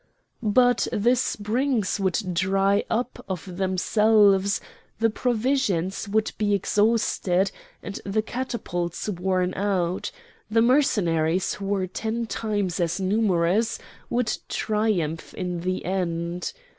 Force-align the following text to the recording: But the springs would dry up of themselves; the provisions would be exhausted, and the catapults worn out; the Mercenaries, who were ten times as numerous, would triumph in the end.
But 0.41 0.87
the 0.91 1.15
springs 1.15 1.99
would 1.99 2.33
dry 2.33 2.83
up 2.89 3.23
of 3.29 3.57
themselves; 3.57 4.59
the 4.97 5.11
provisions 5.11 6.09
would 6.09 6.31
be 6.39 6.55
exhausted, 6.55 7.51
and 7.83 7.99
the 8.03 8.23
catapults 8.23 9.07
worn 9.07 9.53
out; 9.53 10.09
the 10.49 10.63
Mercenaries, 10.63 11.53
who 11.53 11.65
were 11.67 11.85
ten 11.85 12.25
times 12.25 12.79
as 12.79 12.99
numerous, 12.99 13.77
would 14.09 14.35
triumph 14.49 15.35
in 15.35 15.59
the 15.59 15.85
end. 15.85 16.51